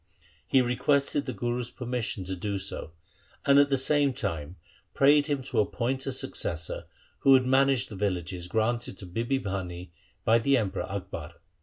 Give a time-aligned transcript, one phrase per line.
[0.47, 2.91] He requested the Guru's permission to do so,
[3.45, 4.55] and at the same time
[4.95, 6.85] prayed him to appoint a successor
[7.19, 9.91] who would manage the villages granted to Bibi Bhani
[10.25, 11.35] by the Emperor Akbar.